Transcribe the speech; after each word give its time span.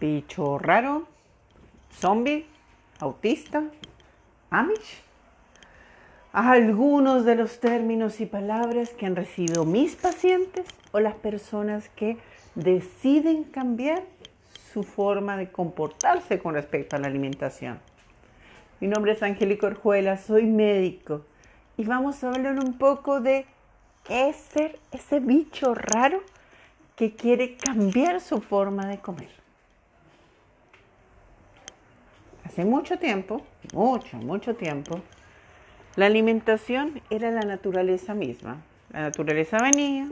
bicho 0.00 0.58
raro, 0.58 1.06
zombie, 1.92 2.46
autista, 3.00 3.64
amish. 4.50 5.02
Algunos 6.32 7.24
de 7.24 7.34
los 7.34 7.58
términos 7.58 8.20
y 8.20 8.26
palabras 8.26 8.90
que 8.90 9.06
han 9.06 9.16
recibido 9.16 9.64
mis 9.64 9.96
pacientes 9.96 10.66
o 10.92 11.00
las 11.00 11.14
personas 11.14 11.88
que 11.90 12.18
deciden 12.54 13.44
cambiar 13.44 14.02
su 14.72 14.82
forma 14.82 15.36
de 15.36 15.50
comportarse 15.50 16.38
con 16.38 16.54
respecto 16.54 16.96
a 16.96 16.98
la 16.98 17.06
alimentación. 17.06 17.80
Mi 18.80 18.86
nombre 18.86 19.12
es 19.12 19.22
Angélica 19.22 19.66
Orjuela, 19.66 20.16
soy 20.16 20.44
médico 20.46 21.24
y 21.76 21.84
vamos 21.84 22.22
a 22.22 22.28
hablar 22.28 22.58
un 22.58 22.78
poco 22.78 23.20
de 23.20 23.46
qué 24.04 24.28
es 24.28 24.36
ser 24.36 24.78
ese 24.92 25.20
bicho 25.20 25.74
raro 25.74 26.22
que 26.94 27.14
quiere 27.14 27.56
cambiar 27.56 28.20
su 28.20 28.40
forma 28.40 28.86
de 28.86 28.98
comer. 28.98 29.47
Hace 32.58 32.64
mucho 32.64 32.98
tiempo, 32.98 33.40
mucho, 33.72 34.16
mucho 34.16 34.56
tiempo, 34.56 35.00
la 35.94 36.06
alimentación 36.06 37.00
era 37.08 37.30
la 37.30 37.42
naturaleza 37.42 38.14
misma. 38.14 38.64
La 38.90 39.02
naturaleza 39.02 39.58
venía, 39.62 40.08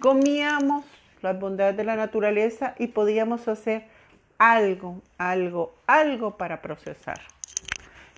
comíamos 0.00 0.84
las 1.22 1.38
bondades 1.38 1.76
de 1.76 1.84
la 1.84 1.94
naturaleza 1.94 2.74
y 2.80 2.88
podíamos 2.88 3.46
hacer 3.46 3.84
algo, 4.38 5.02
algo, 5.18 5.72
algo 5.86 6.36
para 6.36 6.62
procesar. 6.62 7.20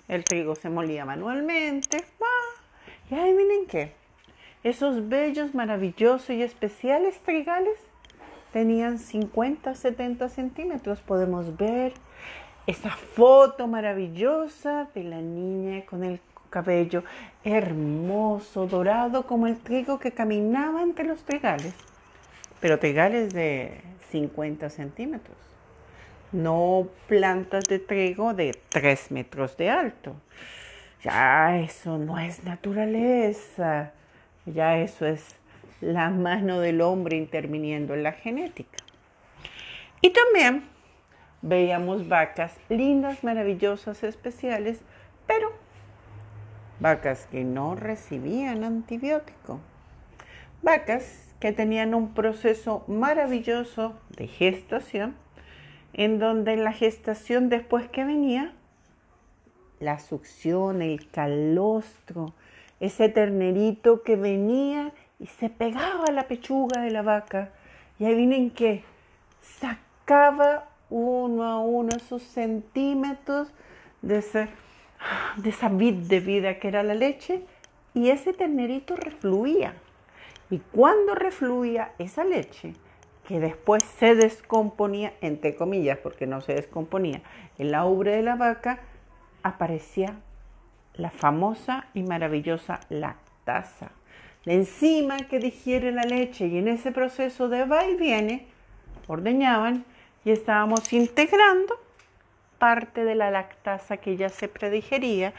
El 0.09 0.24
trigo 0.24 0.54
se 0.54 0.70
molía 0.70 1.04
manualmente. 1.04 2.02
y 3.10 3.15
ahí 3.15 3.34
miren 3.34 3.66
qué. 3.66 3.92
Esos 4.65 5.10
bellos, 5.10 5.54
maravillosos 5.54 6.30
y 6.30 6.42
especiales 6.42 7.18
trigales 7.18 7.79
tenían 8.54 8.98
50, 8.98 9.74
70 9.74 10.30
centímetros. 10.30 11.02
Podemos 11.02 11.59
ver 11.59 11.92
esa 12.70 12.91
foto 12.91 13.66
maravillosa 13.66 14.88
de 14.95 15.02
la 15.02 15.21
niña 15.21 15.85
con 15.87 16.04
el 16.04 16.21
cabello 16.51 17.02
hermoso, 17.45 18.66
dorado, 18.66 19.26
como 19.26 19.46
el 19.46 19.59
trigo 19.59 19.99
que 19.99 20.13
caminaba 20.13 20.82
entre 20.82 21.04
los 21.04 21.24
trigales. 21.24 21.74
Pero 22.60 22.79
trigales 22.79 23.32
de 23.32 23.80
50 24.10 24.71
centímetros. 24.71 25.37
No 26.32 26.88
plantas 27.09 27.65
de 27.65 27.80
trigo 27.80 28.35
de 28.35 28.57
3 28.68 29.10
metros 29.10 29.57
de 29.57 29.71
alto. 29.71 30.15
Ya 31.02 31.59
eso 31.59 31.98
no 31.98 32.18
es 32.18 32.45
naturaleza. 32.45 33.93
Ya 34.46 34.79
eso 34.79 35.07
es 35.07 35.35
la 35.80 36.10
mano 36.10 36.60
del 36.60 36.82
hombre 36.82 37.16
interviniendo 37.16 37.95
en 37.95 38.04
la 38.04 38.13
genética. 38.13 38.79
Y 40.02 40.10
también 40.10 40.70
veíamos 41.43 42.09
vacas 42.09 42.55
lindas, 42.69 43.24
maravillosas, 43.24 44.02
especiales, 44.02 44.80
pero 45.27 45.52
vacas 46.80 47.27
que 47.30 47.45
no 47.45 47.74
recibían 47.74 48.65
antibiótico, 48.65 49.60
vacas 50.63 51.35
que 51.38 51.52
tenían 51.52 51.95
un 51.95 52.13
proceso 52.13 52.85
maravilloso 52.87 53.95
de 54.16 54.27
gestación, 54.27 55.15
en 55.93 56.19
donde 56.19 56.57
la 56.57 56.73
gestación 56.73 57.49
después 57.49 57.88
que 57.88 58.04
venía, 58.04 58.52
la 59.80 59.99
succión, 59.99 60.82
el 60.82 61.10
calostro, 61.10 62.35
ese 62.80 63.09
ternerito 63.09 64.03
que 64.03 64.16
venía 64.16 64.93
y 65.19 65.27
se 65.27 65.49
pegaba 65.49 66.04
a 66.09 66.12
la 66.12 66.28
pechuga 66.28 66.82
de 66.82 66.91
la 66.91 67.03
vaca, 67.03 67.50
y 67.99 68.04
ahí 68.04 68.15
vienen 68.15 68.50
que 68.50 68.84
sacaba 69.41 70.69
uno 70.91 71.44
a 71.44 71.60
uno 71.60 71.97
esos 71.97 72.22
centímetros 72.22 73.49
de 74.03 74.19
esa 74.19 75.69
vid 75.71 75.94
de 75.94 76.21
vida 76.21 76.59
que 76.59 76.69
era 76.69 76.82
la 76.82 76.94
leche 76.94 77.42
y 77.94 78.10
ese 78.10 78.32
ternerito 78.32 78.97
refluía. 78.97 79.75
Y 80.50 80.59
cuando 80.59 81.14
refluía 81.14 81.92
esa 81.98 82.25
leche, 82.25 82.75
que 83.26 83.38
después 83.38 83.84
se 83.84 84.16
descomponía, 84.16 85.12
entre 85.20 85.54
comillas, 85.54 85.98
porque 85.98 86.26
no 86.26 86.41
se 86.41 86.54
descomponía, 86.54 87.22
en 87.59 87.70
la 87.70 87.84
ubre 87.84 88.16
de 88.16 88.22
la 88.22 88.34
vaca, 88.34 88.81
aparecía 89.44 90.16
la 90.94 91.10
famosa 91.10 91.87
y 91.94 92.03
maravillosa 92.03 92.81
lactasa. 92.88 93.93
La 94.44 94.54
enzima 94.54 95.19
que 95.19 95.38
digiere 95.38 95.93
la 95.93 96.03
leche 96.03 96.48
y 96.48 96.59
en 96.59 96.66
ese 96.66 96.91
proceso 96.91 97.48
de 97.48 97.64
va 97.64 97.87
y 97.87 97.94
viene, 97.94 98.48
ordeñaban 99.06 99.84
y 100.25 100.31
estábamos 100.31 100.92
integrando 100.92 101.78
parte 102.58 103.04
de 103.04 103.14
la 103.14 103.31
lactasa 103.31 103.97
que 103.97 104.16
ya 104.16 104.28
se 104.28 104.48
predigería 104.48 105.32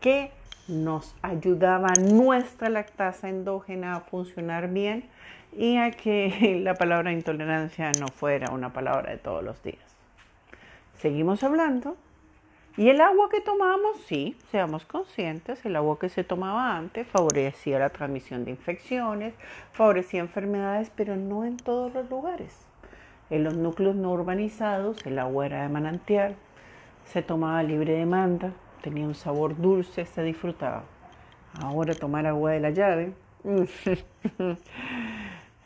que 0.00 0.30
nos 0.68 1.14
ayudaba 1.22 1.88
nuestra 2.00 2.68
lactasa 2.68 3.28
endógena 3.28 3.96
a 3.96 4.00
funcionar 4.00 4.68
bien 4.68 5.08
y 5.56 5.78
a 5.78 5.90
que 5.90 6.60
la 6.62 6.74
palabra 6.74 7.12
intolerancia 7.12 7.90
no 7.98 8.08
fuera 8.08 8.50
una 8.52 8.72
palabra 8.72 9.10
de 9.10 9.18
todos 9.18 9.42
los 9.42 9.62
días. 9.62 9.96
Seguimos 10.98 11.42
hablando. 11.42 11.96
Y 12.76 12.90
el 12.90 13.00
agua 13.00 13.28
que 13.28 13.40
tomamos, 13.40 13.96
sí, 14.06 14.36
seamos 14.52 14.84
conscientes, 14.84 15.64
el 15.64 15.74
agua 15.74 15.98
que 15.98 16.08
se 16.08 16.22
tomaba 16.22 16.76
antes 16.76 17.08
favorecía 17.08 17.80
la 17.80 17.90
transmisión 17.90 18.44
de 18.44 18.52
infecciones, 18.52 19.34
favorecía 19.72 20.20
enfermedades, 20.20 20.92
pero 20.94 21.16
no 21.16 21.44
en 21.44 21.56
todos 21.56 21.92
los 21.92 22.08
lugares. 22.08 22.67
En 23.30 23.44
los 23.44 23.54
núcleos 23.54 23.94
no 23.94 24.12
urbanizados 24.12 25.04
el 25.04 25.18
agua 25.18 25.46
era 25.46 25.62
de 25.62 25.68
manantial, 25.68 26.36
se 27.04 27.22
tomaba 27.22 27.62
libre 27.62 27.92
demanda, 27.94 28.52
tenía 28.82 29.06
un 29.06 29.14
sabor 29.14 29.56
dulce, 29.60 30.06
se 30.06 30.22
disfrutaba. 30.22 30.84
Ahora 31.62 31.94
tomar 31.94 32.26
agua 32.26 32.52
de 32.52 32.60
la 32.60 32.70
llave 32.70 33.12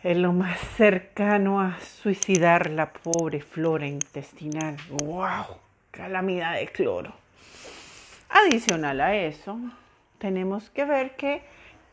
es 0.03 0.17
lo 0.17 0.33
más 0.33 0.59
cercano 0.77 1.61
a 1.61 1.79
suicidar 1.81 2.71
la 2.71 2.93
pobre 2.93 3.41
flora 3.41 3.87
intestinal. 3.87 4.77
¡Wow! 4.91 5.57
Calamidad 5.91 6.55
de 6.55 6.69
cloro. 6.69 7.13
Adicional 8.29 9.01
a 9.01 9.15
eso, 9.15 9.59
tenemos 10.19 10.71
que 10.71 10.85
ver 10.85 11.17
que 11.17 11.43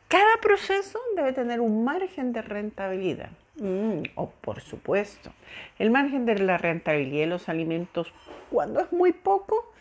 cada 0.08 0.38
proceso 0.42 1.00
debe 1.16 1.34
tener 1.34 1.60
un 1.60 1.84
margen 1.84 2.32
de 2.32 2.42
rentabilidad. 2.42 3.30
Mm, 3.60 4.04
o 4.16 4.30
por 4.30 4.62
supuesto, 4.62 5.32
el 5.78 5.92
margen 5.92 6.26
de 6.26 6.40
la 6.40 6.58
rentabilidad 6.58 7.22
de 7.22 7.28
los 7.28 7.50
alimentos 7.50 8.14
cuando 8.50 8.80
es 8.80 8.92
muy 8.92 9.12
poco, 9.12 9.72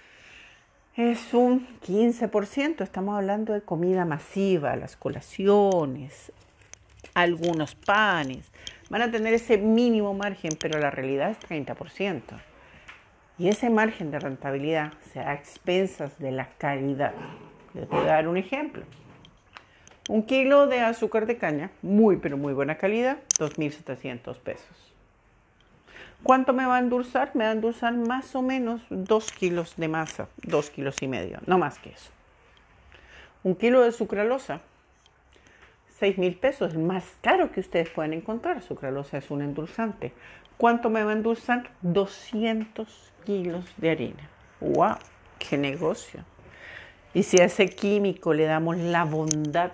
es 0.96 1.32
un 1.32 1.66
15%. 1.86 2.82
Estamos 2.82 3.16
hablando 3.16 3.52
de 3.52 3.62
comida 3.62 4.04
masiva, 4.04 4.74
las 4.74 4.96
colaciones, 4.96 6.32
algunos 7.14 7.76
panes. 7.76 8.50
Van 8.90 9.02
a 9.02 9.10
tener 9.10 9.32
ese 9.34 9.58
mínimo 9.58 10.14
margen, 10.14 10.52
pero 10.58 10.80
la 10.80 10.90
realidad 10.90 11.30
es 11.30 11.38
30%. 11.38 12.22
Y 13.38 13.48
ese 13.48 13.70
margen 13.70 14.10
de 14.10 14.18
rentabilidad 14.18 14.92
se 15.12 15.20
a 15.20 15.34
expensas 15.34 16.18
de 16.18 16.32
la 16.32 16.48
calidad. 16.58 17.14
Les 17.74 17.88
voy 17.88 18.00
a 18.00 18.14
dar 18.14 18.28
un 18.28 18.36
ejemplo. 18.36 18.82
Un 20.08 20.22
kilo 20.22 20.66
de 20.66 20.80
azúcar 20.80 21.26
de 21.26 21.36
caña, 21.36 21.70
muy 21.82 22.16
pero 22.16 22.38
muy 22.38 22.54
buena 22.54 22.78
calidad, 22.78 23.18
2.700 23.38 24.38
pesos. 24.38 24.94
¿Cuánto 26.22 26.54
me 26.54 26.64
va 26.64 26.76
a 26.76 26.78
endulzar? 26.78 27.32
Me 27.34 27.44
va 27.44 27.50
a 27.50 27.52
endulzar 27.52 27.94
más 27.94 28.34
o 28.34 28.40
menos 28.40 28.80
2 28.88 29.32
kilos 29.32 29.76
de 29.76 29.88
masa, 29.88 30.28
2 30.44 30.70
kilos 30.70 31.02
y 31.02 31.08
medio, 31.08 31.40
no 31.46 31.58
más 31.58 31.78
que 31.78 31.90
eso. 31.90 32.10
Un 33.42 33.54
kilo 33.54 33.82
de 33.82 33.92
sucralosa, 33.92 34.62
6 35.98 36.16
mil 36.16 36.36
pesos, 36.36 36.72
el 36.72 36.78
más 36.78 37.04
caro 37.20 37.52
que 37.52 37.60
ustedes 37.60 37.90
pueden 37.90 38.14
encontrar. 38.14 38.62
Sucralosa 38.62 39.18
es 39.18 39.30
un 39.30 39.42
endulzante. 39.42 40.14
¿Cuánto 40.56 40.88
me 40.88 41.04
va 41.04 41.10
a 41.10 41.14
endulzar? 41.14 41.70
200 41.82 43.12
kilos 43.26 43.66
de 43.76 43.90
harina. 43.90 44.28
¡Wow! 44.60 44.96
¡Qué 45.38 45.58
negocio! 45.58 46.24
Y 47.12 47.24
si 47.24 47.40
a 47.40 47.44
ese 47.44 47.68
químico 47.68 48.32
le 48.32 48.44
damos 48.44 48.78
la 48.78 49.04
bondad 49.04 49.72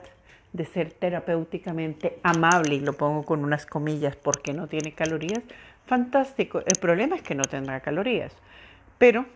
de 0.55 0.65
ser 0.65 0.93
terapéuticamente 0.93 2.21
amable, 2.23 2.77
y 2.77 2.81
lo 2.81 2.93
pongo 2.95 3.25
con 3.25 3.45
unas 3.45 3.67
comillas 3.67 4.15
porque 4.15 4.55
no 4.55 4.69
tiene 4.69 4.93
calorías, 4.93 5.43
fantástico. 5.85 6.61
El 6.61 6.79
problema 6.81 7.17
es 7.17 7.23
que 7.23 7.35
no 7.35 7.43
tendrá 7.43 7.81
calorías, 7.81 8.33
pero 8.97 9.27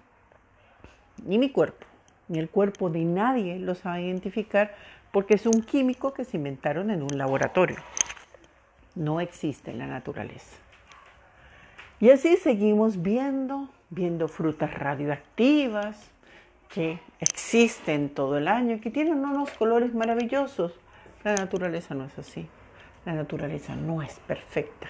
ni 1.27 1.37
mi 1.39 1.51
cuerpo, 1.51 1.85
ni 2.29 2.39
el 2.39 2.49
cuerpo 2.49 2.89
de 2.89 3.05
nadie 3.05 3.59
lo 3.59 3.75
sabe 3.75 4.03
identificar 4.03 4.77
porque 5.11 5.35
es 5.35 5.45
un 5.47 5.63
químico 5.63 6.15
que 6.15 6.25
se 6.25 6.37
inventaron 6.37 6.91
en 6.91 7.03
un 7.03 7.19
laboratorio. 7.19 7.79
No 8.95 9.21
existe 9.21 9.73
en 9.73 9.79
la 9.79 9.87
naturaleza. 9.89 10.57
Y 11.99 12.11
así 12.11 12.37
seguimos 12.37 13.03
viendo, 13.03 13.69
viendo 13.91 14.29
frutas 14.29 14.73
radioactivas 14.73 16.13
que 16.69 17.01
existen 17.19 18.09
todo 18.09 18.39
el 18.39 18.47
año, 18.47 18.81
que 18.81 18.91
tienen 18.91 19.25
unos 19.25 19.51
colores 19.51 19.95
maravillosos. 19.95 20.79
La 21.25 21.35
naturaleza 21.35 21.95
no 21.95 22.05
es 22.05 22.19
así. 22.19 22.49
La 23.05 23.15
naturaleza 23.15 23.75
no 23.75 24.03
es 24.03 24.19
perfecta 24.21 24.89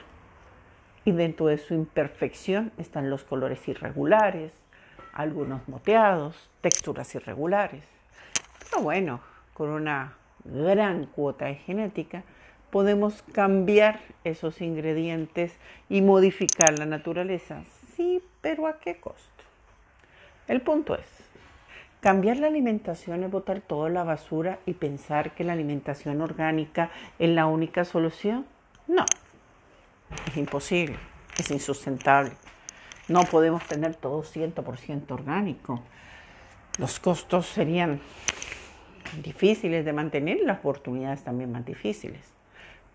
y 1.08 1.12
dentro 1.12 1.46
de 1.46 1.56
su 1.56 1.72
imperfección 1.72 2.70
están 2.76 3.08
los 3.08 3.24
colores 3.24 3.66
irregulares, 3.66 4.52
algunos 5.14 5.66
moteados, 5.66 6.50
texturas 6.60 7.14
irregulares. 7.14 7.82
Pero 8.68 8.82
bueno, 8.82 9.20
con 9.54 9.70
una 9.70 10.12
gran 10.44 11.06
cuota 11.06 11.46
de 11.46 11.54
genética 11.54 12.24
podemos 12.70 13.22
cambiar 13.32 14.00
esos 14.24 14.60
ingredientes 14.60 15.56
y 15.88 16.02
modificar 16.02 16.78
la 16.78 16.84
naturaleza. 16.84 17.62
Sí, 17.96 18.22
pero 18.42 18.66
¿a 18.66 18.78
qué 18.78 19.00
costo? 19.00 19.44
El 20.46 20.60
punto 20.60 20.94
es, 20.94 21.06
cambiar 22.00 22.38
la 22.38 22.46
alimentación 22.46 23.24
es 23.24 23.30
botar 23.30 23.60
toda 23.60 23.88
la 23.88 24.04
basura 24.04 24.58
y 24.66 24.74
pensar 24.74 25.34
que 25.34 25.44
la 25.44 25.52
alimentación 25.52 26.20
orgánica 26.20 26.90
es 27.18 27.28
la 27.30 27.46
única 27.46 27.84
solución. 27.84 28.46
No, 28.86 29.04
es 30.26 30.36
imposible, 30.36 30.96
es 31.38 31.50
insustentable. 31.50 32.32
No 33.08 33.24
podemos 33.24 33.64
tener 33.66 33.96
todo 33.96 34.22
100% 34.22 35.10
orgánico. 35.10 35.82
Los 36.78 37.00
costos 37.00 37.46
serían 37.46 38.00
difíciles 39.22 39.84
de 39.84 39.92
mantener, 39.92 40.40
las 40.42 40.58
oportunidades 40.58 41.24
también 41.24 41.50
más 41.50 41.64
difíciles. 41.64 42.20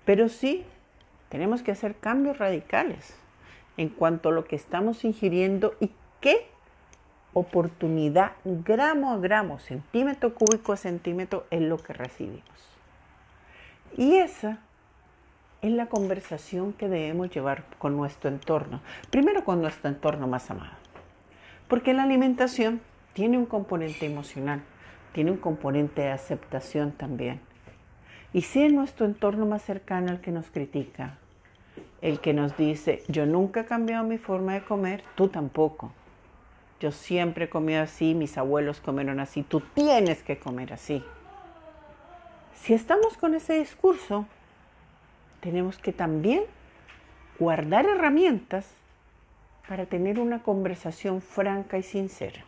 Pero 0.05 0.29
sí, 0.29 0.63
tenemos 1.29 1.63
que 1.63 1.71
hacer 1.71 1.95
cambios 1.95 2.38
radicales 2.38 3.15
en 3.77 3.89
cuanto 3.89 4.29
a 4.29 4.31
lo 4.31 4.45
que 4.45 4.55
estamos 4.55 5.03
ingiriendo 5.03 5.75
y 5.79 5.91
qué 6.21 6.47
oportunidad 7.33 8.33
gramo 8.44 9.12
a 9.12 9.18
gramo, 9.18 9.59
centímetro 9.59 10.33
cúbico 10.33 10.74
a 10.74 10.77
centímetro 10.77 11.45
es 11.50 11.62
lo 11.62 11.77
que 11.77 11.94
recibimos. 11.94 12.44
Y 13.97 14.15
esa 14.15 14.59
es 15.62 15.71
la 15.71 15.88
conversación 15.88 16.74
que 16.74 16.89
debemos 16.89 17.30
llevar 17.30 17.63
con 17.80 17.95
nuestro 17.95 18.30
entorno. 18.30 18.81
Primero 19.09 19.45
con 19.45 19.62
nuestro 19.62 19.89
entorno 19.89 20.27
más 20.27 20.51
amado. 20.51 20.74
Porque 21.68 21.94
la 21.94 22.03
alimentación 22.03 22.81
tiene 23.13 23.38
un 23.38 23.45
componente 23.45 24.06
emocional, 24.06 24.62
tiene 25.13 25.31
un 25.31 25.38
componente 25.38 26.01
de 26.01 26.12
aceptación 26.12 26.91
también. 26.91 27.39
Y 28.33 28.41
si 28.41 28.63
es 28.63 28.74
nuestro 28.74 29.06
entorno 29.06 29.45
más 29.45 29.62
cercano 29.62 30.12
el 30.12 30.19
que 30.19 30.31
nos 30.31 30.47
critica, 30.50 31.18
el 32.01 32.19
que 32.19 32.33
nos 32.33 32.57
dice, 32.57 33.03
yo 33.07 33.25
nunca 33.25 33.62
he 33.62 33.65
cambiado 33.65 34.03
mi 34.03 34.18
forma 34.18 34.53
de 34.53 34.63
comer, 34.63 35.03
tú 35.15 35.29
tampoco. 35.29 35.94
Yo 36.83 36.91
siempre 36.91 37.50
he 37.50 37.77
así, 37.77 38.13
mis 38.13 38.38
abuelos 38.38 38.81
comieron 38.81 39.21
así, 39.21 39.41
tú 39.41 39.62
tienes 39.62 40.21
que 40.21 40.38
comer 40.38 40.74
así. 40.74 41.01
Si 42.56 42.74
estamos 42.74 43.15
con 43.15 43.35
ese 43.35 43.53
discurso, 43.53 44.25
tenemos 45.39 45.77
que 45.77 45.94
también 45.94 46.44
guardar 47.39 47.85
herramientas 47.85 48.68
para 49.65 49.85
tener 49.85 50.19
una 50.19 50.44
conversación 50.44 51.21
franca 51.21 51.77
y 51.77 51.83
sincera, 51.83 52.44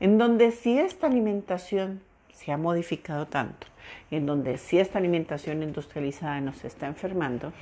en 0.00 0.16
donde 0.16 0.50
si 0.52 0.78
esta 0.78 1.06
alimentación 1.06 2.00
se 2.32 2.52
ha 2.52 2.56
modificado 2.56 3.26
tanto, 3.26 3.66
en 4.10 4.24
donde 4.24 4.56
si 4.56 4.78
esta 4.78 4.98
alimentación 4.98 5.62
industrializada 5.62 6.40
nos 6.40 6.64
está 6.64 6.86
enfermando, 6.86 7.52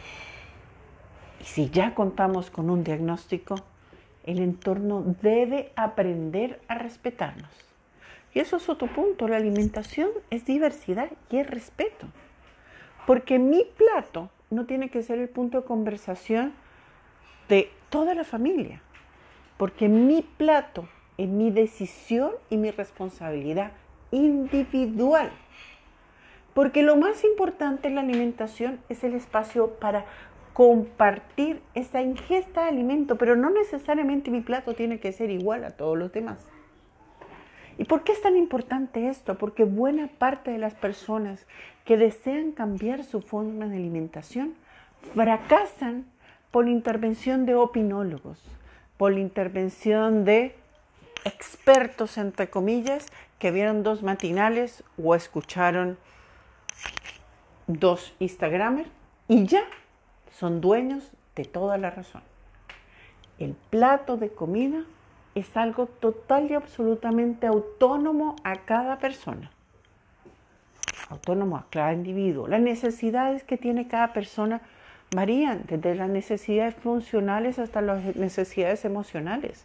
y 1.40 1.44
si 1.46 1.68
ya 1.68 1.96
contamos 1.96 2.48
con 2.48 2.70
un 2.70 2.84
diagnóstico, 2.84 3.56
el 4.24 4.40
entorno 4.40 5.02
debe 5.22 5.72
aprender 5.76 6.60
a 6.68 6.76
respetarnos. 6.76 7.50
Y 8.32 8.40
eso 8.40 8.56
es 8.56 8.68
otro 8.68 8.88
punto, 8.88 9.26
la 9.26 9.36
alimentación 9.36 10.10
es 10.30 10.44
diversidad 10.44 11.10
y 11.30 11.38
es 11.38 11.50
respeto. 11.50 12.06
Porque 13.06 13.38
mi 13.38 13.64
plato 13.64 14.30
no 14.50 14.66
tiene 14.66 14.90
que 14.90 15.02
ser 15.02 15.18
el 15.18 15.28
punto 15.28 15.60
de 15.60 15.66
conversación 15.66 16.52
de 17.48 17.70
toda 17.88 18.14
la 18.14 18.24
familia, 18.24 18.80
porque 19.56 19.88
mi 19.88 20.22
plato 20.22 20.88
es 21.18 21.28
mi 21.28 21.50
decisión 21.50 22.32
y 22.48 22.56
mi 22.56 22.70
responsabilidad 22.70 23.72
individual. 24.10 25.30
Porque 26.54 26.82
lo 26.82 26.96
más 26.96 27.24
importante 27.24 27.88
en 27.88 27.94
la 27.96 28.00
alimentación 28.00 28.80
es 28.88 29.04
el 29.04 29.14
espacio 29.14 29.78
para 29.78 30.04
compartir 30.52 31.62
esa 31.74 32.02
ingesta 32.02 32.62
de 32.62 32.68
alimento, 32.68 33.16
pero 33.16 33.36
no 33.36 33.50
necesariamente 33.50 34.30
mi 34.30 34.40
plato 34.40 34.74
tiene 34.74 34.98
que 34.98 35.12
ser 35.12 35.30
igual 35.30 35.64
a 35.64 35.70
todos 35.70 35.96
los 35.96 36.12
demás. 36.12 36.46
¿Y 37.78 37.84
por 37.84 38.04
qué 38.04 38.12
es 38.12 38.20
tan 38.20 38.36
importante 38.36 39.08
esto? 39.08 39.38
Porque 39.38 39.64
buena 39.64 40.08
parte 40.08 40.50
de 40.50 40.58
las 40.58 40.74
personas 40.74 41.46
que 41.84 41.96
desean 41.96 42.52
cambiar 42.52 43.04
su 43.04 43.22
forma 43.22 43.66
de 43.66 43.76
alimentación 43.76 44.54
fracasan 45.14 46.04
por 46.50 46.68
intervención 46.68 47.46
de 47.46 47.54
opinólogos, 47.54 48.42
por 48.96 49.14
intervención 49.14 50.24
de 50.24 50.54
expertos, 51.24 52.18
entre 52.18 52.50
comillas, 52.50 53.06
que 53.38 53.50
vieron 53.50 53.82
dos 53.82 54.02
matinales 54.02 54.84
o 55.02 55.14
escucharon 55.14 55.96
dos 57.66 58.14
Instagramers 58.18 58.90
y 59.28 59.46
ya 59.46 59.62
son 60.30 60.60
dueños 60.60 61.10
de 61.36 61.44
toda 61.44 61.78
la 61.78 61.90
razón. 61.90 62.22
El 63.38 63.54
plato 63.54 64.16
de 64.16 64.30
comida 64.30 64.84
es 65.34 65.56
algo 65.56 65.86
total 65.86 66.50
y 66.50 66.54
absolutamente 66.54 67.46
autónomo 67.46 68.36
a 68.44 68.56
cada 68.56 68.98
persona, 68.98 69.50
autónomo 71.08 71.56
a 71.56 71.66
cada 71.70 71.92
individuo. 71.92 72.48
Las 72.48 72.60
necesidades 72.60 73.44
que 73.44 73.56
tiene 73.56 73.88
cada 73.88 74.12
persona 74.12 74.60
varían 75.14 75.64
desde 75.66 75.94
las 75.94 76.08
necesidades 76.08 76.74
funcionales 76.74 77.58
hasta 77.58 77.80
las 77.80 78.16
necesidades 78.16 78.84
emocionales. 78.84 79.64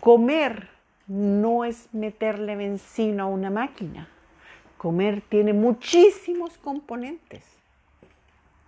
Comer 0.00 0.68
no 1.06 1.64
es 1.64 1.88
meterle 1.92 2.56
benzina 2.56 3.24
a 3.24 3.26
una 3.26 3.50
máquina. 3.50 4.08
Comer 4.78 5.20
tiene 5.28 5.52
muchísimos 5.52 6.58
componentes 6.58 7.61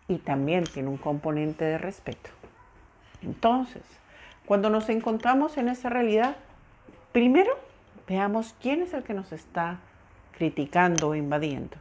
y 0.08 0.18
también 0.18 0.64
tiene 0.64 0.88
un 0.88 0.96
componente 0.96 1.64
de 1.64 1.78
respeto. 1.78 2.30
Entonces, 3.22 3.82
cuando 4.46 4.70
nos 4.70 4.88
encontramos 4.88 5.56
en 5.56 5.68
esa 5.68 5.88
realidad, 5.88 6.36
primero 7.12 7.50
veamos 8.06 8.54
quién 8.60 8.82
es 8.82 8.92
el 8.92 9.02
que 9.02 9.14
nos 9.14 9.32
está 9.32 9.78
criticando 10.36 11.08
o 11.08 11.14
invadiendo. 11.14 11.76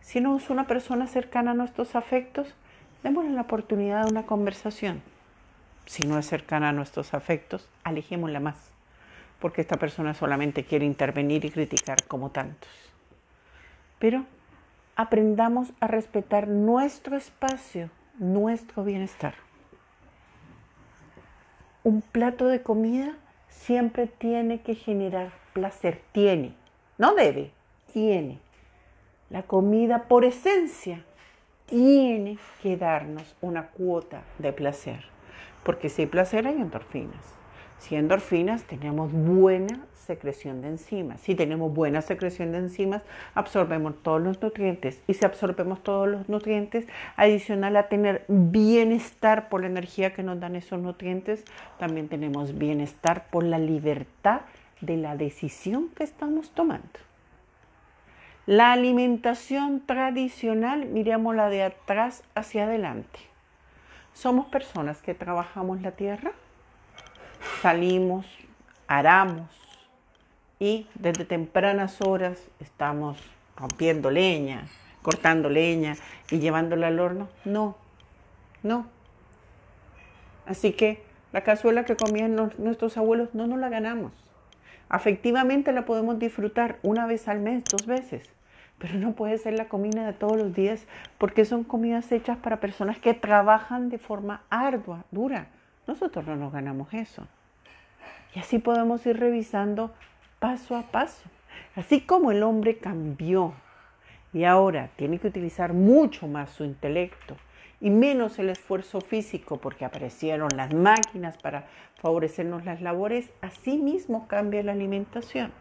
Si 0.00 0.20
no 0.20 0.36
es 0.36 0.50
una 0.50 0.66
persona 0.66 1.08
cercana 1.08 1.50
a 1.50 1.54
nuestros 1.54 1.96
afectos, 1.96 2.54
démosle 3.02 3.32
la 3.32 3.42
oportunidad 3.42 4.04
de 4.04 4.10
una 4.12 4.26
conversación. 4.26 5.02
Si 5.86 6.06
no 6.06 6.18
es 6.18 6.26
cercana 6.26 6.68
a 6.68 6.72
nuestros 6.72 7.14
afectos, 7.14 7.68
alejémosla 7.82 8.38
más, 8.38 8.56
porque 9.40 9.60
esta 9.60 9.76
persona 9.76 10.14
solamente 10.14 10.64
quiere 10.64 10.84
intervenir 10.84 11.44
y 11.44 11.50
criticar 11.50 12.04
como 12.04 12.30
tantos. 12.30 12.70
Pero 13.98 14.24
aprendamos 14.96 15.72
a 15.80 15.86
respetar 15.86 16.48
nuestro 16.48 17.16
espacio, 17.16 17.90
nuestro 18.18 18.82
bienestar. 18.82 19.34
Un 21.84 22.00
plato 22.00 22.48
de 22.48 22.62
comida 22.62 23.14
siempre 23.48 24.06
tiene 24.06 24.62
que 24.62 24.74
generar 24.74 25.32
placer, 25.52 26.02
tiene, 26.12 26.54
no 26.98 27.14
debe, 27.14 27.52
tiene. 27.92 28.40
La 29.28 29.42
comida 29.42 30.04
por 30.04 30.24
esencia 30.24 31.04
tiene 31.66 32.38
que 32.62 32.76
darnos 32.76 33.36
una 33.40 33.68
cuota 33.68 34.22
de 34.38 34.52
placer, 34.52 35.04
porque 35.62 35.88
si 35.88 36.02
hay 36.02 36.08
placer 36.08 36.46
hay 36.46 36.54
endorfinas. 36.54 37.36
Si 37.78 37.94
endorfinas 37.94 38.64
tenemos 38.64 39.12
buena 39.12 39.80
secreción 40.06 40.62
de 40.62 40.68
enzimas. 40.68 41.20
Si 41.20 41.34
tenemos 41.34 41.72
buena 41.72 42.00
secreción 42.00 42.52
de 42.52 42.58
enzimas, 42.58 43.02
absorbemos 43.34 44.02
todos 44.02 44.22
los 44.22 44.40
nutrientes. 44.40 45.02
Y 45.06 45.14
si 45.14 45.24
absorbemos 45.24 45.82
todos 45.82 46.08
los 46.08 46.28
nutrientes, 46.28 46.86
adicional 47.16 47.76
a 47.76 47.88
tener 47.88 48.24
bienestar 48.28 49.48
por 49.48 49.60
la 49.62 49.66
energía 49.66 50.14
que 50.14 50.22
nos 50.22 50.40
dan 50.40 50.56
esos 50.56 50.80
nutrientes, 50.80 51.44
también 51.78 52.08
tenemos 52.08 52.56
bienestar 52.56 53.26
por 53.30 53.44
la 53.44 53.58
libertad 53.58 54.42
de 54.80 54.96
la 54.96 55.16
decisión 55.16 55.88
que 55.90 56.04
estamos 56.04 56.50
tomando. 56.50 56.86
La 58.46 58.72
alimentación 58.72 59.80
tradicional, 59.84 60.86
miremosla 60.86 61.48
de 61.48 61.64
atrás 61.64 62.22
hacia 62.36 62.64
adelante. 62.64 63.18
Somos 64.12 64.46
personas 64.46 65.02
que 65.02 65.14
trabajamos 65.14 65.82
la 65.82 65.90
tierra, 65.90 66.32
salimos, 67.60 68.26
aramos, 68.86 69.48
y 70.58 70.86
desde 70.94 71.24
tempranas 71.24 72.00
horas 72.00 72.42
estamos 72.60 73.18
rompiendo 73.56 74.10
leña, 74.10 74.66
cortando 75.02 75.48
leña 75.48 75.96
y 76.30 76.38
llevándola 76.38 76.88
al 76.88 76.98
horno. 76.98 77.28
No, 77.44 77.76
no. 78.62 78.86
Así 80.46 80.72
que 80.72 81.02
la 81.32 81.42
cazuela 81.42 81.84
que 81.84 81.96
comían 81.96 82.36
nuestros 82.58 82.96
abuelos 82.96 83.34
no 83.34 83.46
nos 83.46 83.58
la 83.58 83.68
ganamos. 83.68 84.12
Afectivamente 84.88 85.72
la 85.72 85.84
podemos 85.84 86.18
disfrutar 86.18 86.78
una 86.82 87.06
vez 87.06 87.28
al 87.28 87.40
mes, 87.40 87.64
dos 87.64 87.86
veces, 87.86 88.30
pero 88.78 88.94
no 88.94 89.12
puede 89.12 89.36
ser 89.38 89.54
la 89.54 89.68
comida 89.68 90.06
de 90.06 90.12
todos 90.12 90.36
los 90.36 90.54
días 90.54 90.86
porque 91.18 91.44
son 91.44 91.64
comidas 91.64 92.12
hechas 92.12 92.38
para 92.38 92.60
personas 92.60 92.98
que 92.98 93.12
trabajan 93.12 93.88
de 93.90 93.98
forma 93.98 94.42
ardua, 94.48 95.04
dura. 95.10 95.48
Nosotros 95.86 96.26
no 96.26 96.36
nos 96.36 96.52
ganamos 96.52 96.92
eso. 96.92 97.26
Y 98.34 98.40
así 98.40 98.58
podemos 98.58 99.04
ir 99.06 99.18
revisando 99.18 99.94
paso 100.38 100.76
a 100.76 100.82
paso. 100.82 101.28
Así 101.74 102.00
como 102.00 102.30
el 102.30 102.42
hombre 102.42 102.78
cambió 102.78 103.54
y 104.32 104.44
ahora 104.44 104.90
tiene 104.96 105.18
que 105.18 105.28
utilizar 105.28 105.72
mucho 105.72 106.28
más 106.28 106.50
su 106.50 106.64
intelecto 106.64 107.36
y 107.80 107.90
menos 107.90 108.38
el 108.38 108.50
esfuerzo 108.50 109.00
físico 109.00 109.58
porque 109.58 109.84
aparecieron 109.84 110.48
las 110.56 110.74
máquinas 110.74 111.36
para 111.38 111.66
favorecernos 112.00 112.64
las 112.64 112.80
labores, 112.80 113.30
así 113.40 113.78
mismo 113.78 114.28
cambia 114.28 114.62
la 114.62 114.72
alimentación. 114.72 115.52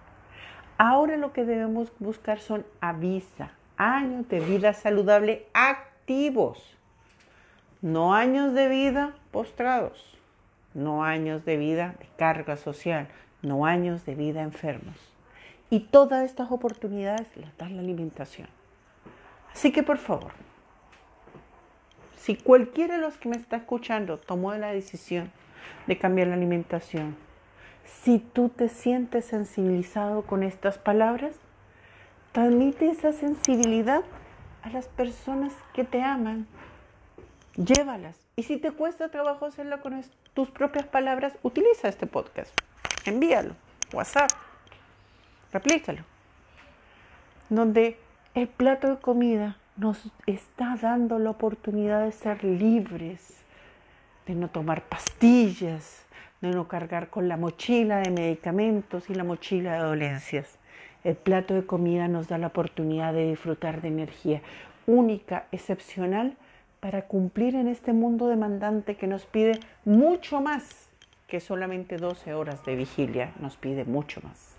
Ahora 0.78 1.18
lo 1.18 1.32
que 1.32 1.46
debemos 1.46 1.92
buscar 2.00 2.40
son 2.40 2.66
avisa, 2.82 3.52
años 3.78 4.28
de 4.28 4.40
vida 4.42 4.74
saludable 4.74 5.48
activos, 5.54 6.78
no 7.82 8.14
años 8.14 8.54
de 8.54 8.68
vida 8.68 9.16
postrados, 9.32 10.15
no 10.76 11.04
años 11.04 11.46
de 11.46 11.58
vida 11.58 11.96
de 12.00 12.08
carga 12.18 12.58
social, 12.58 13.08
no 13.42 13.66
años 13.66 14.06
de 14.06 14.14
vida 14.14 14.44
enfermos. 14.44 14.96
Y 15.72 15.80
todas 15.80 16.24
estas 16.24 16.52
oportunidades 16.52 17.28
las 17.36 17.58
da 17.58 17.68
la 17.70 17.80
alimentación. 17.80 18.48
Así 19.52 19.72
que 19.72 19.82
por 19.82 19.98
favor, 19.98 20.34
si 22.18 22.36
cualquiera 22.36 22.96
de 22.96 23.02
los 23.02 23.18
que 23.18 23.30
me 23.30 23.38
está 23.38 23.56
escuchando 23.56 24.18
tomó 24.18 24.54
la 24.54 24.72
decisión 24.72 25.32
de 25.88 25.98
cambiar 25.98 26.28
la 26.28 26.36
alimentación, 26.36 27.16
si 27.86 28.20
tú 28.20 28.50
te 28.50 28.68
sientes 28.70 29.26
sensibilizado 29.26 30.24
con 30.24 30.44
estas 30.44 30.78
palabras, 30.78 31.36
transmite 32.32 32.90
esa 32.90 33.14
sensibilidad 33.14 34.04
a 34.62 34.70
las 34.70 34.88
personas 34.88 35.54
que 35.74 35.84
te 35.84 36.02
aman. 36.02 36.48
Llévalas. 37.56 38.20
Y 38.36 38.44
si 38.44 38.58
te 38.58 38.72
cuesta 38.72 39.10
trabajo 39.10 39.46
hacerlo 39.46 39.82
con 39.82 39.94
tus 40.36 40.52
propias 40.52 40.86
palabras, 40.86 41.34
utiliza 41.42 41.88
este 41.88 42.06
podcast. 42.06 42.54
Envíalo. 43.06 43.56
WhatsApp. 43.94 44.30
Replícalo. 45.52 46.04
Donde 47.50 47.98
el 48.34 48.50
plato 48.50 48.90
de 48.90 48.98
comida 48.98 49.56
nos 49.78 50.12
está 50.28 50.76
dando 50.80 51.20
la 51.20 51.30
oportunidad 51.30 52.04
de 52.04 52.12
ser 52.12 52.44
libres, 52.44 53.44
de 54.28 54.36
no 54.36 54.50
tomar 54.50 54.84
pastillas, 54.84 56.06
de 56.42 56.50
no 56.50 56.68
cargar 56.68 57.10
con 57.10 57.30
la 57.30 57.38
mochila 57.38 58.00
de 58.00 58.12
medicamentos 58.12 59.10
y 59.10 59.16
la 59.16 59.24
mochila 59.24 59.76
de 59.76 59.80
dolencias. 59.80 60.60
El 61.06 61.16
plato 61.16 61.54
de 61.54 61.66
comida 61.66 62.10
nos 62.10 62.28
da 62.28 62.38
la 62.38 62.48
oportunidad 62.48 63.14
de 63.14 63.30
disfrutar 63.30 63.82
de 63.82 63.88
energía 63.88 64.42
única, 64.86 65.46
excepcional, 65.54 66.36
para 66.80 67.04
cumplir 67.08 67.56
en 67.56 67.68
este 67.68 67.94
mundo 67.94 68.28
demandante 68.28 68.96
que 68.96 69.08
nos 69.08 69.26
pide 69.26 69.60
mucho 69.86 70.42
más 70.42 70.90
que 71.28 71.40
solamente 71.40 71.98
12 71.98 72.34
horas 72.34 72.64
de 72.66 72.76
vigilia, 72.76 73.34
nos 73.40 73.58
pide 73.58 73.86
mucho 73.86 74.22
más. 74.22 74.56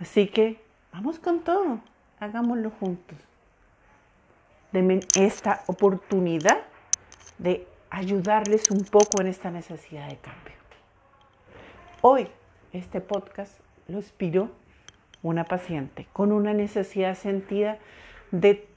Así 0.00 0.26
que 0.26 0.60
vamos 0.92 1.18
con 1.18 1.40
todo, 1.40 1.80
hagámoslo 2.18 2.70
juntos. 2.70 3.18
Denme 4.72 5.00
esta 5.16 5.62
oportunidad 5.66 6.58
de 7.38 7.66
ayudarles 7.90 8.70
un 8.70 8.84
poco 8.84 9.20
en 9.20 9.28
esta 9.28 9.50
necesidad 9.50 10.08
de 10.08 10.16
cambio. 10.16 10.56
Hoy 12.02 12.28
este 12.72 13.00
podcast 13.00 13.58
lo 13.88 13.96
inspiró 13.96 14.50
una 15.22 15.44
paciente 15.44 16.06
con 16.12 16.30
una 16.30 16.52
necesidad 16.52 17.16
sentida 17.16 17.78
de 18.30 18.68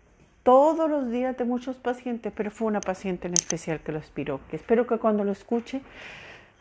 todos 0.43 0.89
los 0.89 1.10
días 1.12 1.38
de 1.38 1.46
muchos 1.46 1.75
pacientes, 1.75 2.31
pero 2.36 2.51
fue 2.51 2.67
una 2.67 2.81
paciente 2.81 3.27
en 3.27 3.34
especial 3.34 3.79
que 3.81 3.91
lo 3.91 4.00
inspiró, 4.00 4.39
que 4.50 4.55
espero 4.55 4.88
que 4.88 4.98
cuando 4.98 5.24
lo 5.24 5.31
escuche 5.31 5.81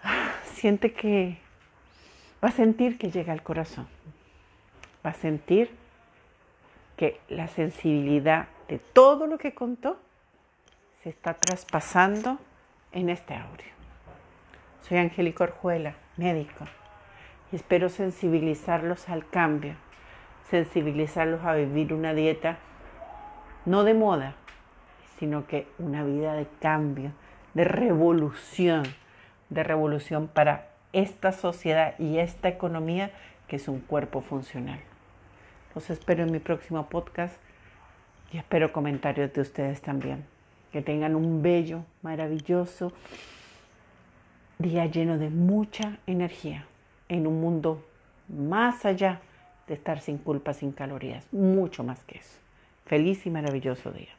siente 0.55 0.93
que 0.93 1.39
va 2.43 2.49
a 2.49 2.53
sentir 2.53 2.99
que 2.99 3.11
llega 3.11 3.33
al 3.33 3.43
corazón, 3.43 3.87
va 5.05 5.11
a 5.11 5.15
sentir 5.15 5.71
que 6.97 7.21
la 7.29 7.49
sensibilidad 7.49 8.49
de 8.69 8.79
todo 8.79 9.27
lo 9.27 9.39
que 9.39 9.55
contó 9.55 9.99
se 11.03 11.11
está 11.11 11.35
traspasando 11.35 12.39
en 12.93 13.09
este 13.09 13.35
audio. 13.35 13.67
Soy 14.83 14.99
Angélica 14.99 15.45
Orjuela, 15.45 15.95
médico, 16.17 16.65
y 17.53 17.57
espero 17.57 17.89
sensibilizarlos 17.89 19.09
al 19.09 19.29
cambio, 19.29 19.75
sensibilizarlos 20.51 21.45
a 21.45 21.55
vivir 21.55 21.93
una 21.93 22.15
dieta 22.15 22.59
no 23.69 23.85
de 23.85 23.93
moda, 23.93 24.35
sino 25.19 25.47
que 25.47 25.67
una 25.79 26.03
vida 26.03 26.33
de 26.33 26.47
cambio, 26.61 27.13
de 27.53 27.65
revolución, 27.65 28.83
de 29.51 29.63
revolución 29.63 30.27
para 30.27 30.71
esta 30.93 31.33
sociedad 31.33 31.95
y 31.99 32.19
esta 32.19 32.49
economía 32.49 33.11
que 33.47 33.57
es 33.57 33.69
un 33.69 33.81
cuerpo 33.81 34.23
funcional. 34.23 34.81
Los 35.75 35.91
espero 35.91 36.23
en 36.23 36.33
mi 36.33 36.39
próximo 36.39 36.89
podcast 36.89 37.37
y 38.33 38.39
espero 38.39 38.73
comentarios 38.73 39.33
de 39.35 39.43
ustedes 39.43 39.83
también. 39.83 40.25
Que 40.73 40.83
tengan 40.83 41.15
un 41.15 41.43
bello, 41.43 41.85
maravilloso 42.03 42.93
día 44.59 44.87
lleno 44.87 45.19
de 45.19 45.31
mucha 45.31 45.99
energía 46.07 46.67
en 47.09 47.27
un 47.27 47.41
mundo 47.41 47.87
más 48.29 48.85
allá 48.85 49.21
de 49.67 49.75
estar 49.75 50.01
sin 50.01 50.19
culpa, 50.19 50.53
sin 50.55 50.73
calorías, 50.73 51.27
mucho 51.33 51.85
más 51.85 52.03
que 52.05 52.19
eso. 52.19 52.48
Feliz 52.89 53.27
y 53.27 53.31
maravilloso 53.31 53.93
día. 53.93 54.07